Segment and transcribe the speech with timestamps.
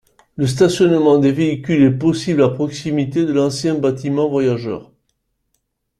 [0.35, 4.91] Le stationnement des véhicules est possible à proximité de l'ancien bâtiment voyageurs.